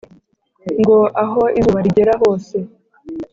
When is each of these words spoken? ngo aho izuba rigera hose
ngo 0.79 0.97
aho 1.23 1.41
izuba 1.59 1.79
rigera 1.85 2.13
hose 2.21 2.55